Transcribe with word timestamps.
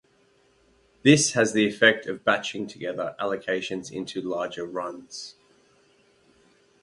This 1.03 1.33
has 1.33 1.53
the 1.53 1.67
effect 1.67 2.07
of 2.07 2.23
batching 2.25 2.65
together 2.65 3.15
allocations 3.19 3.91
into 3.91 4.19
larger 4.19 4.65
runs. 4.65 5.35